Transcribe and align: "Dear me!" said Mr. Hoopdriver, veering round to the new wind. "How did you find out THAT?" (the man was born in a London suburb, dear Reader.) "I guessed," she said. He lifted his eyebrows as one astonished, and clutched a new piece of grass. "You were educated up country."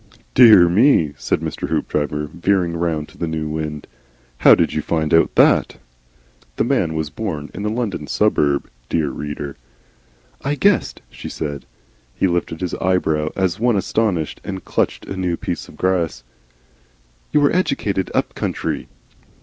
"Dear 0.33 0.67
me!" 0.67 1.13
said 1.15 1.41
Mr. 1.41 1.69
Hoopdriver, 1.69 2.25
veering 2.25 2.75
round 2.75 3.07
to 3.09 3.19
the 3.19 3.27
new 3.27 3.47
wind. 3.47 3.85
"How 4.39 4.55
did 4.55 4.73
you 4.73 4.81
find 4.81 5.13
out 5.13 5.35
THAT?" 5.35 5.77
(the 6.55 6.63
man 6.63 6.95
was 6.95 7.11
born 7.11 7.51
in 7.53 7.63
a 7.67 7.69
London 7.69 8.07
suburb, 8.07 8.67
dear 8.89 9.09
Reader.) 9.11 9.57
"I 10.43 10.55
guessed," 10.55 11.03
she 11.11 11.29
said. 11.29 11.67
He 12.15 12.25
lifted 12.27 12.61
his 12.61 12.73
eyebrows 12.73 13.31
as 13.35 13.59
one 13.59 13.75
astonished, 13.77 14.41
and 14.43 14.65
clutched 14.65 15.05
a 15.05 15.15
new 15.15 15.37
piece 15.37 15.67
of 15.67 15.77
grass. 15.77 16.23
"You 17.31 17.39
were 17.39 17.55
educated 17.55 18.09
up 18.15 18.33
country." 18.33 18.87